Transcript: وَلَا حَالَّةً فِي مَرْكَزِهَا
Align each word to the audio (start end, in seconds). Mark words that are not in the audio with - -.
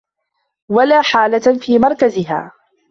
وَلَا 0.69 1.01
حَالَّةً 1.01 1.57
فِي 1.61 1.79
مَرْكَزِهَا 1.79 2.51